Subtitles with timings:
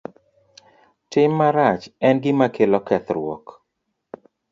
[1.15, 3.45] Tim marach en gima kelo kethruok.